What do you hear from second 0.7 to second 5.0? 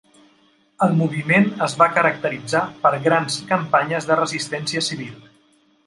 El moviment es va caracteritzar per grans campanyes de resistència